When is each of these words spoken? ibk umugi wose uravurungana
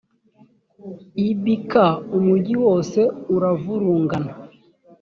ibk 1.27 1.71
umugi 2.17 2.53
wose 2.63 2.99
uravurungana 3.35 4.33